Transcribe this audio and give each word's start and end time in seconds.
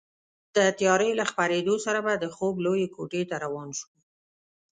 د 0.55 0.57
تیارې 0.79 1.09
له 1.19 1.25
خپرېدو 1.31 1.75
سره 1.85 1.99
به 2.05 2.13
د 2.17 2.25
خوب 2.35 2.55
لویې 2.65 2.87
کوټې 2.95 3.21
ته 3.29 3.35
روان 3.43 3.69
شوو. 3.79 3.97